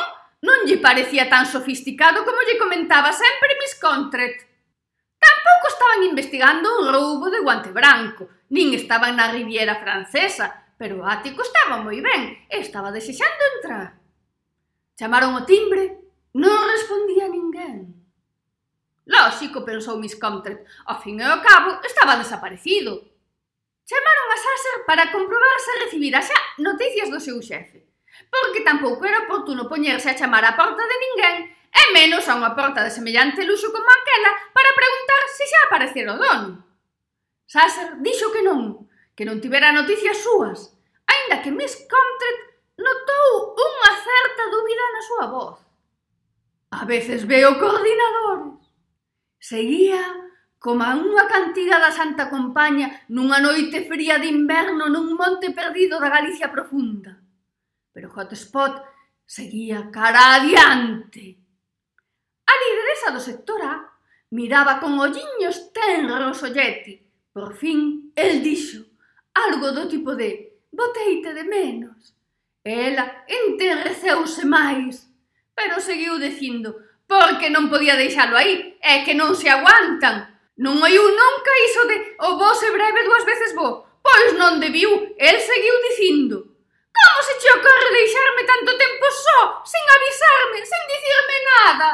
non 0.44 0.68
lle 0.68 0.78
parecía 0.78 1.26
tan 1.26 1.48
sofisticado 1.48 2.22
como 2.22 2.44
lle 2.46 2.60
comentaba 2.60 3.10
sempre 3.10 3.58
Miss 3.58 3.74
Contret. 3.80 4.36
Tampouco 5.18 5.66
estaban 5.66 6.06
investigando 6.06 6.66
un 6.78 6.92
roubo 6.92 7.26
de 7.32 7.40
guante 7.40 7.72
branco, 7.72 8.28
nin 8.52 8.76
estaban 8.76 9.16
na 9.16 9.32
Riviera 9.32 9.80
Francesa, 9.80 10.52
pero 10.76 11.02
o 11.02 11.08
ático 11.08 11.40
estaba 11.40 11.80
moi 11.80 11.98
ben 12.04 12.46
e 12.52 12.60
estaba 12.60 12.92
desexando 12.92 13.42
entrar. 13.56 13.96
Chamaron 14.94 15.32
o 15.34 15.42
timbre, 15.48 16.04
non 16.36 16.68
respondía 16.68 17.26
ninguén. 17.32 17.95
Lóxico, 19.06 19.64
pensou 19.64 19.98
Miss 19.98 20.18
Comtret, 20.18 20.66
ao 20.84 20.98
fin 20.98 21.20
e 21.20 21.24
ao 21.24 21.38
cabo 21.38 21.78
estaba 21.86 22.18
desaparecido. 22.18 23.06
Chamaron 23.86 24.28
a 24.34 24.36
Sasser 24.36 24.76
para 24.82 25.12
comprobar 25.14 25.58
se 25.62 25.72
recibira 25.78 26.18
xa 26.18 26.34
noticias 26.58 27.06
do 27.06 27.22
seu 27.22 27.38
xefe, 27.38 27.86
porque 28.26 28.66
tampouco 28.66 29.06
era 29.06 29.22
oportuno 29.22 29.70
poñerse 29.70 30.10
a 30.10 30.18
chamar 30.18 30.42
á 30.42 30.58
porta 30.58 30.82
de 30.82 30.96
ninguén, 30.98 31.36
e 31.70 31.82
menos 31.94 32.26
a 32.26 32.34
unha 32.34 32.50
porta 32.58 32.82
de 32.82 32.90
semellante 32.90 33.46
luxo 33.46 33.70
como 33.70 33.86
aquela 33.86 34.50
para 34.50 34.74
preguntar 34.74 35.22
se 35.30 35.46
xa 35.46 35.60
aparecera 35.70 36.18
o 36.18 36.18
dono. 36.18 36.66
Sasser 37.46 38.02
dixo 38.02 38.34
que 38.34 38.42
non, 38.42 38.90
que 39.14 39.22
non 39.22 39.38
tivera 39.38 39.70
noticias 39.70 40.18
súas, 40.18 40.74
aínda 41.06 41.46
que 41.46 41.54
Miss 41.54 41.78
Comtret 41.86 42.38
notou 42.74 43.54
unha 43.54 43.92
certa 44.02 44.50
dúbida 44.50 44.84
na 44.90 45.02
súa 45.06 45.26
voz. 45.30 45.56
A 46.74 46.82
veces 46.82 47.22
veo 47.22 47.54
o 47.54 47.58
coordinador 47.62 48.55
Seguía 49.38 50.02
coma 50.58 50.96
unha 50.98 51.28
cantiga 51.30 51.78
da 51.78 51.94
Santa 51.94 52.26
Compaña 52.26 53.06
nunha 53.12 53.38
noite 53.38 53.86
fría 53.86 54.18
de 54.18 54.26
inverno 54.26 54.90
nun 54.90 55.14
monte 55.14 55.54
perdido 55.54 56.00
da 56.02 56.10
Galicia 56.10 56.50
profunda. 56.50 57.14
Pero 57.94 58.10
Hotspot 58.10 58.82
seguía 59.22 59.88
cara 59.94 60.42
adiante. 60.42 61.38
A 62.46 62.52
lideresa 62.56 63.14
do 63.14 63.22
sector 63.22 63.60
A 63.62 63.74
miraba 64.34 64.80
con 64.82 64.98
olliños 64.98 65.70
tenros 65.70 66.42
o 66.42 66.48
Yeti. 66.50 66.98
Por 67.30 67.54
fin, 67.54 68.10
el 68.16 68.42
dixo 68.42 68.86
algo 69.36 69.72
do 69.72 69.86
tipo 69.86 70.16
de 70.16 70.58
boteite 70.72 71.34
de 71.34 71.44
menos. 71.44 72.16
E 72.64 72.72
ela 72.72 73.24
enterreceuse 73.28 74.42
máis, 74.48 75.06
pero 75.54 75.78
seguiu 75.78 76.18
dicindo 76.18 76.74
porque 77.06 77.52
non 77.54 77.70
podía 77.70 77.94
deixalo 77.94 78.34
aí, 78.34 78.74
é 78.86 79.02
que 79.02 79.18
non 79.18 79.34
se 79.34 79.50
aguantan. 79.50 80.30
Non 80.62 80.78
oiu 80.78 81.02
nunca 81.02 81.52
iso 81.66 81.82
de 81.90 81.96
o 82.22 82.38
vos 82.38 82.62
e 82.62 82.70
breve 82.70 83.02
dúas 83.02 83.26
veces 83.26 83.50
bo. 83.58 83.84
Pois 83.98 84.38
non 84.38 84.62
debiu, 84.62 84.88
el 85.18 85.36
seguiu 85.42 85.74
dicindo. 85.90 86.56
Como 86.94 87.18
se 87.26 87.34
che 87.42 87.50
ocorre 87.50 87.90
deixarme 87.92 88.42
tanto 88.46 88.72
tempo 88.78 89.06
só, 89.10 89.60
sen 89.66 89.84
avisarme, 89.84 90.58
sen 90.64 90.84
dicirme 90.86 91.36
nada? 91.50 91.90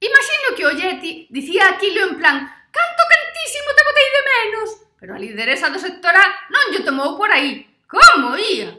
Imagino 0.00 0.46
que 0.56 0.64
o 0.64 0.72
Yeti 0.72 1.28
dicía 1.28 1.68
aquilo 1.68 2.06
en 2.06 2.16
plan 2.16 2.36
«Canto 2.70 3.02
cantísimo 3.10 3.70
te 3.76 3.82
botei 3.84 4.08
de 4.14 4.22
menos!» 4.32 4.68
Pero 5.00 5.14
a 5.14 5.18
lideresa 5.18 5.68
do 5.68 5.78
sector 5.78 6.14
A 6.16 6.26
non 6.48 6.72
lle 6.72 6.80
tomou 6.80 7.18
por 7.20 7.28
aí. 7.28 7.68
Como 7.84 8.38
ia? 8.40 8.72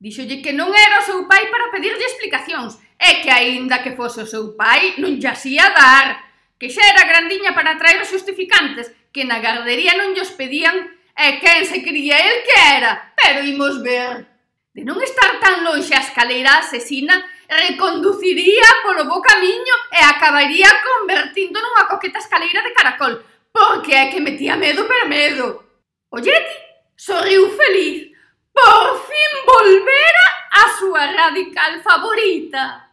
Díxolle 0.00 0.40
que 0.40 0.56
non 0.56 0.72
era 0.72 1.00
o 1.00 1.06
seu 1.06 1.28
pai 1.28 1.48
para 1.52 1.72
pedirlle 1.72 2.06
explicacións 2.06 2.80
e 2.96 3.20
que 3.20 3.28
aínda 3.28 3.84
que 3.84 3.96
fose 3.96 4.24
o 4.24 4.30
seu 4.30 4.56
pai 4.56 4.96
non 4.96 5.20
lle 5.20 5.28
asía 5.28 5.68
dar 5.72 6.25
que 6.58 6.72
xa 6.72 6.82
era 6.84 7.04
grandiña 7.04 7.54
para 7.54 7.76
traer 7.76 8.00
os 8.00 8.12
justificantes, 8.12 8.92
que 9.12 9.24
na 9.28 9.40
gardería 9.40 9.96
non 9.96 10.16
llos 10.16 10.32
pedían 10.32 10.88
e 11.16 11.40
quen 11.40 11.64
se 11.64 11.80
cría 11.80 12.16
el 12.20 12.44
que 12.44 12.56
era, 12.76 13.12
pero 13.16 13.44
imos 13.44 13.80
ver. 13.80 14.28
De 14.76 14.84
non 14.84 15.00
estar 15.00 15.40
tan 15.40 15.64
lonxe 15.64 15.96
a 15.96 16.04
escaleira 16.04 16.60
asesina, 16.60 17.24
reconduciría 17.48 18.68
polo 18.84 19.08
bo 19.08 19.24
camiño 19.24 19.74
e 19.92 20.00
acabaría 20.04 20.68
convertindo 20.84 21.56
nunha 21.60 21.88
coqueta 21.88 22.20
escaleira 22.20 22.60
de 22.60 22.76
caracol, 22.76 23.14
porque 23.52 23.96
é 23.96 24.12
que 24.12 24.20
metía 24.20 24.56
medo 24.56 24.84
per 24.84 25.08
medo. 25.08 25.64
O 26.12 26.20
Yeti 26.20 26.56
sorriu 26.96 27.48
feliz. 27.52 28.12
Por 28.52 28.88
fin 29.04 29.32
volvera 29.44 30.24
a 30.52 30.64
súa 30.80 31.12
radical 31.12 31.80
favorita. 31.84 32.88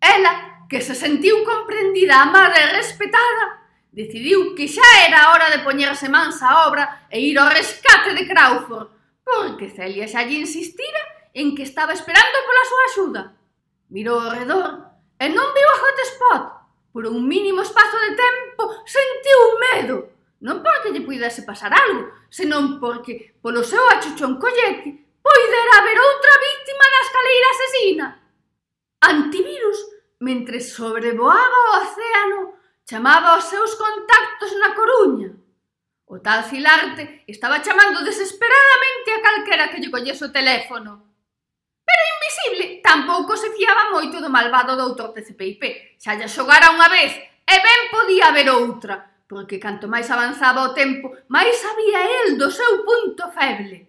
Ela 0.00 0.57
que 0.68 0.80
se 0.80 0.94
sentiu 0.94 1.44
comprendida, 1.44 2.20
amada 2.20 2.60
e 2.60 2.76
respetada, 2.76 3.64
decidiu 3.90 4.54
que 4.54 4.68
xa 4.68 4.84
era 5.08 5.32
hora 5.32 5.48
de 5.50 5.64
poñerse 5.64 6.06
mans 6.12 6.38
á 6.44 6.68
obra 6.68 7.08
e 7.08 7.18
ir 7.24 7.36
ao 7.40 7.48
rescate 7.48 8.12
de 8.12 8.28
Crawford, 8.28 8.92
porque 9.24 9.72
Celia 9.72 10.06
xa 10.06 10.22
lle 10.28 10.44
insistira 10.44 11.02
en 11.32 11.56
que 11.56 11.64
estaba 11.64 11.96
esperando 11.96 12.44
pola 12.46 12.68
súa 12.68 12.84
axuda. 12.88 13.22
Mirou 13.88 14.20
ao 14.20 14.36
redor 14.36 14.68
e 15.16 15.26
non 15.32 15.48
viu 15.56 15.68
a 15.72 15.80
hotspot. 15.80 16.44
Por 16.92 17.04
un 17.08 17.24
mínimo 17.24 17.62
espazo 17.62 17.96
de 18.04 18.12
tempo 18.16 18.62
sentiu 18.84 19.40
medo. 19.60 19.96
Non 20.44 20.62
porque 20.62 20.92
lle 20.92 21.02
puidese 21.02 21.42
pasar 21.42 21.72
algo, 21.72 22.12
senón 22.28 22.78
porque 22.78 23.34
polo 23.42 23.64
seu 23.64 23.82
achuchón 23.88 24.38
collete 24.38 25.08
poidera 25.18 25.72
haber 25.80 25.98
outra 25.98 26.34
víctima 26.44 26.84
da 26.86 27.04
escaleira 27.04 27.48
asesina. 27.50 28.06
Antivirus 29.02 29.97
mentre 30.20 30.60
sobrevoaba 30.60 31.58
o 31.68 31.76
océano, 31.82 32.40
chamaba 32.88 33.34
aos 33.34 33.44
seus 33.44 33.74
contactos 33.74 34.50
na 34.58 34.74
Coruña. 34.74 35.30
O 36.08 36.18
tal 36.20 36.42
Filarte 36.42 37.24
estaba 37.28 37.60
chamando 37.60 38.02
desesperadamente 38.02 39.08
a 39.12 39.22
calquera 39.22 39.68
que 39.70 39.78
lle 39.78 39.92
collese 39.92 40.24
o 40.24 40.32
teléfono. 40.32 41.08
Pero 41.84 42.02
Invisible 42.16 42.80
tampouco 42.82 43.36
se 43.36 43.52
fiaba 43.52 43.92
moito 43.92 44.20
do 44.20 44.32
malvado 44.32 44.76
doutor 44.76 45.12
TCPIP. 45.12 46.00
Xa 46.00 46.16
lle 46.16 46.28
xogara 46.28 46.72
unha 46.72 46.88
vez 46.88 47.12
e 47.44 47.56
ben 47.60 47.80
podía 47.92 48.28
haber 48.28 48.48
outra, 48.52 49.04
porque 49.28 49.60
canto 49.60 49.88
máis 49.88 50.08
avanzaba 50.08 50.68
o 50.68 50.74
tempo, 50.76 51.12
máis 51.28 51.56
sabía 51.56 52.00
el 52.24 52.40
do 52.40 52.48
seu 52.52 52.84
punto 52.84 53.28
feble. 53.32 53.87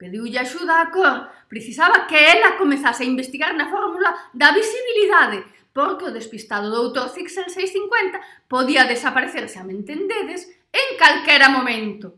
Pediulle 0.00 0.40
axuda 0.40 0.80
a 0.80 0.90
Cor, 0.90 1.28
precisaba 1.44 2.06
que 2.08 2.16
ela 2.16 2.56
comezase 2.56 3.04
a 3.04 3.10
investigar 3.12 3.52
na 3.52 3.68
fórmula 3.68 4.08
da 4.32 4.48
visibilidade, 4.56 5.44
porque 5.76 6.08
o 6.08 6.14
despistado 6.16 6.72
doutor 6.72 7.12
Zixel 7.12 7.52
650 7.52 8.16
podía 8.48 8.88
desaparecer, 8.88 9.44
xa 9.52 9.60
me 9.60 9.76
entendedes, 9.76 10.48
en 10.72 10.96
calquera 10.96 11.52
momento. 11.52 12.16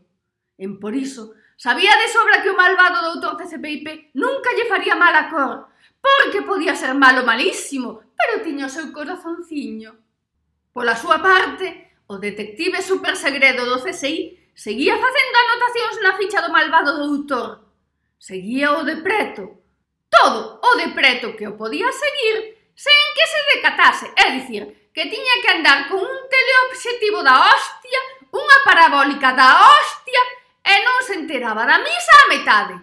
En 0.55 0.79
por 0.79 0.95
iso, 0.95 1.35
sabía 1.59 1.91
de 1.99 2.07
sobra 2.07 2.39
que 2.39 2.55
o 2.55 2.55
malvado 2.55 3.03
doutor 3.03 3.35
CCPIP 3.35 4.15
nunca 4.15 4.55
lle 4.55 4.71
faría 4.71 4.95
mal 4.95 5.11
a 5.19 5.27
Cor, 5.27 5.67
porque 5.99 6.39
podía 6.39 6.79
ser 6.79 6.95
malo 6.95 7.27
malísimo, 7.27 8.15
pero 8.15 8.39
tiña 8.47 8.71
o 8.71 8.71
seu 8.71 8.95
corazonciño. 8.95 9.91
Pola 10.71 10.95
súa 10.95 11.19
parte, 11.19 11.91
o 12.07 12.15
detective 12.15 12.79
supersegredo 12.79 13.67
do 13.67 13.83
CSI 13.83 14.39
seguía 14.55 14.95
facendo 14.95 15.35
anotacións 15.35 15.95
na 15.99 16.15
ficha 16.15 16.39
do 16.39 16.47
malvado 16.47 16.95
doutor, 16.95 17.62
seguía 18.23 18.71
o 18.71 18.85
de 18.87 19.03
preto, 19.03 19.59
todo 20.07 20.61
o 20.63 20.71
de 20.79 20.95
preto 20.95 21.35
que 21.35 21.43
o 21.43 21.57
podía 21.59 21.91
seguir 21.91 22.55
sen 22.71 23.03
que 23.19 23.25
se 23.27 23.41
decatase, 23.51 24.07
é 24.15 24.31
dicir, 24.39 24.63
que 24.95 25.11
tiña 25.11 25.43
que 25.43 25.51
andar 25.51 25.91
con 25.91 25.99
un 25.99 26.19
teleobxectivo 26.31 27.19
da 27.19 27.51
hostia, 27.51 27.99
unha 28.31 28.63
parabólica 28.63 29.35
da 29.35 29.59
hostia 29.59 30.23
e 30.63 30.73
non 30.87 31.03
se 31.03 31.19
enteraba 31.19 31.67
da 31.67 31.83
misa 31.83 32.15
a 32.23 32.29
metade. 32.31 32.75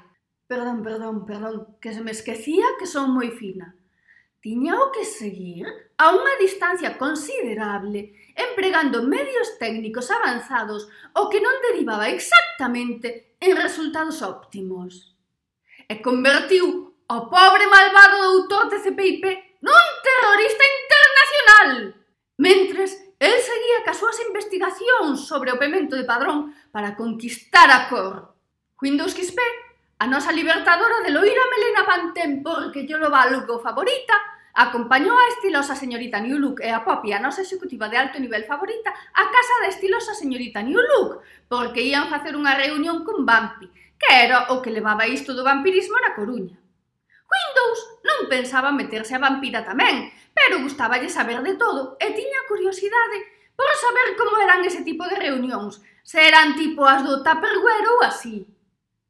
Perdón, 0.44 0.84
perdón, 0.84 1.24
perdón, 1.24 1.54
que 1.80 1.96
se 1.96 2.04
me 2.04 2.12
esquecía 2.12 2.76
que 2.76 2.84
son 2.84 3.08
moi 3.08 3.32
fina. 3.32 3.72
Tiña 4.44 4.76
o 4.76 4.92
que 4.92 5.08
seguir 5.08 5.64
a 5.96 6.12
unha 6.12 6.36
distancia 6.36 7.00
considerable, 7.00 8.12
empregando 8.36 9.08
medios 9.08 9.56
técnicos 9.56 10.12
avanzados, 10.12 10.92
o 11.16 11.32
que 11.32 11.40
non 11.40 11.56
derivaba 11.64 12.12
exactamente 12.12 13.40
en 13.40 13.56
resultados 13.56 14.20
óptimos 14.20 15.09
e 15.90 15.98
convertiu 15.98 16.94
o 17.10 17.18
pobre 17.26 17.66
malvado 17.66 18.46
doutor 18.46 18.70
de 18.70 18.78
CPIP 18.78 19.26
nun 19.58 19.86
terrorista 20.06 20.62
internacional. 20.62 21.68
Mentres, 22.38 22.94
el 23.18 23.34
seguía 23.42 23.82
cas 23.82 23.98
súas 23.98 24.14
investigacións 24.22 25.26
sobre 25.26 25.50
o 25.50 25.58
pemento 25.58 25.98
de 25.98 26.06
Padrón 26.06 26.54
para 26.70 26.94
conquistar 26.94 27.66
a 27.74 27.90
cor. 27.90 28.38
Windows 28.78 29.18
XP, 29.18 29.42
a 29.98 30.06
nosa 30.06 30.30
libertadora 30.30 31.02
de 31.02 31.10
loira 31.10 31.42
melena 31.50 31.82
pantén 31.82 32.38
porque 32.46 32.86
yo 32.86 33.02
lo 33.02 33.10
valgo 33.10 33.58
favorita, 33.58 34.14
Acompañou 34.50 35.14
a 35.14 35.30
estilosa 35.30 35.78
señorita 35.78 36.18
New 36.18 36.36
Look 36.36 36.58
e 36.58 36.74
a 36.74 36.82
Poppy, 36.82 37.14
a 37.14 37.22
nosa 37.22 37.46
executiva 37.46 37.86
de 37.86 37.96
alto 37.96 38.18
nivel 38.18 38.42
favorita, 38.44 38.90
á 38.90 39.22
casa 39.30 39.54
da 39.62 39.70
estilosa 39.70 40.10
señorita 40.10 40.58
New 40.58 40.82
Look, 40.82 41.22
porque 41.46 41.86
ían 41.86 42.10
facer 42.10 42.34
unha 42.34 42.58
reunión 42.58 43.06
con 43.06 43.22
Bampi, 43.22 43.70
que 44.00 44.08
era 44.24 44.48
o 44.48 44.64
que 44.64 44.72
levaba 44.72 45.04
isto 45.04 45.36
do 45.36 45.44
vampirismo 45.44 46.00
na 46.00 46.16
Coruña. 46.16 46.56
Windows 47.30 47.80
non 48.08 48.32
pensaba 48.32 48.72
meterse 48.72 49.12
a 49.14 49.22
vampira 49.22 49.60
tamén, 49.60 50.08
pero 50.32 50.64
gustaballe 50.64 51.12
saber 51.12 51.44
de 51.44 51.54
todo 51.60 52.00
e 52.00 52.10
tiña 52.16 52.48
curiosidade 52.48 53.18
por 53.54 53.68
saber 53.76 54.16
como 54.16 54.40
eran 54.40 54.64
ese 54.64 54.80
tipo 54.82 55.04
de 55.04 55.20
reunións, 55.20 55.84
se 56.00 56.18
eran 56.24 56.56
tipo 56.56 56.88
as 56.88 57.04
do 57.04 57.20
Tupperware 57.20 57.86
ou 57.92 57.98
así. 58.08 58.48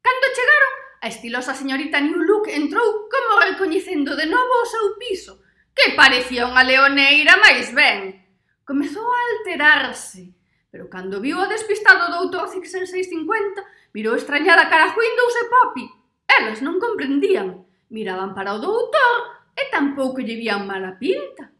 Cando 0.03 0.27
chegaron, 0.35 0.73
a 1.01 1.07
estilosa 1.07 1.55
señorita 1.55 2.03
New 2.03 2.19
Look 2.27 2.51
entrou 2.51 3.07
como 3.07 3.39
recoñecendo 3.41 4.13
de 4.19 4.27
novo 4.27 4.53
o 4.59 4.69
seu 4.69 4.99
piso, 4.99 5.39
que 5.71 5.95
parecía 5.95 6.45
unha 6.45 6.67
leoneira 6.67 7.39
máis 7.39 7.71
ben. 7.71 8.27
Comezou 8.67 9.07
a 9.07 9.21
alterarse, 9.39 10.35
Pero 10.71 10.87
cando 10.87 11.19
viu 11.19 11.35
o 11.35 11.51
despistado 11.51 12.07
doutor 12.07 12.47
Zixel 12.47 12.87
650, 12.87 13.91
mirou 13.91 14.15
extrañada 14.15 14.71
cara 14.71 14.87
a 14.87 14.95
Windows 14.95 15.35
e 15.35 15.43
Poppy. 15.51 15.85
Elas 16.31 16.63
non 16.63 16.79
comprendían. 16.79 17.67
Miraban 17.91 18.31
para 18.31 18.55
o 18.55 18.63
doutor 18.63 19.43
e 19.51 19.67
tampouco 19.67 20.23
lle 20.23 20.39
vían 20.39 20.63
mala 20.63 20.95
pinta. 20.95 21.51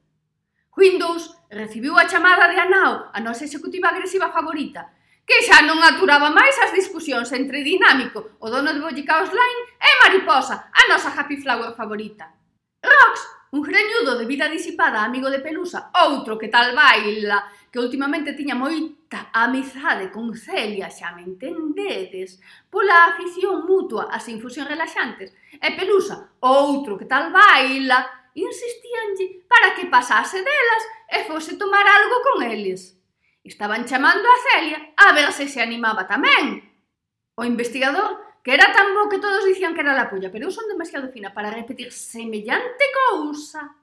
Windows 0.71 1.35
recibiu 1.51 1.99
a 1.99 2.07
chamada 2.07 2.47
de 2.47 2.55
Anao, 2.55 3.11
a 3.11 3.19
nosa 3.19 3.43
executiva 3.43 3.91
agresiva 3.91 4.31
favorita, 4.31 4.95
que 5.27 5.43
xa 5.43 5.59
non 5.67 5.83
aturaba 5.83 6.31
máis 6.31 6.55
as 6.63 6.71
discusións 6.71 7.27
entre 7.35 7.67
Dinámico, 7.67 8.39
o 8.39 8.47
dono 8.47 8.71
de 8.71 8.79
Bollicaos 8.79 9.35
Line, 9.35 9.61
e 9.75 9.89
Mariposa, 10.07 10.71
a 10.71 10.81
nosa 10.87 11.11
Happy 11.11 11.35
Flower 11.43 11.75
favorita. 11.75 12.31
Rox 12.79 13.40
Un 13.51 13.61
greñudo 13.63 14.17
de 14.17 14.25
vida 14.25 14.47
disipada, 14.47 15.03
amigo 15.03 15.29
de 15.29 15.43
Pelusa, 15.43 15.91
outro 15.91 16.39
que 16.39 16.47
tal 16.47 16.71
baila, 16.71 17.51
que 17.67 17.83
últimamente 17.83 18.31
tiña 18.31 18.55
moita 18.55 19.27
amizade 19.35 20.07
con 20.07 20.31
Celia, 20.39 20.87
xa 20.87 21.11
me 21.11 21.27
entendedes, 21.27 22.39
pola 22.71 23.11
afición 23.11 23.67
mutua 23.67 24.07
ás 24.07 24.23
infusións 24.31 24.71
relaxantes, 24.71 25.35
e 25.59 25.67
Pelusa, 25.75 26.31
outro 26.39 26.95
que 26.95 27.11
tal 27.11 27.27
baila, 27.35 28.31
insistíanlle 28.39 29.43
para 29.51 29.75
que 29.75 29.91
pasase 29.91 30.39
delas 30.39 30.83
e 31.11 31.27
fose 31.27 31.59
tomar 31.59 31.83
algo 31.83 32.23
con 32.23 32.47
eles. 32.47 32.95
Estaban 33.43 33.83
chamando 33.83 34.31
a 34.31 34.37
Celia 34.47 34.79
a 34.95 35.11
ver 35.11 35.27
se 35.35 35.51
se 35.51 35.59
animaba 35.59 36.07
tamén. 36.07 36.71
O 37.35 37.43
investigador 37.43 38.30
que 38.43 38.53
era 38.53 38.73
tan 38.73 38.93
bo 38.95 39.09
que 39.09 39.19
todos 39.19 39.45
dicían 39.45 39.73
que 39.73 39.81
era 39.81 39.93
la 39.93 40.09
pulla, 40.09 40.31
pero 40.31 40.45
eu 40.45 40.51
son 40.51 40.67
demasiado 40.67 41.11
fina 41.13 41.33
para 41.33 41.51
repetir 41.51 41.91
semellante 41.91 42.85
cousa. 43.09 43.80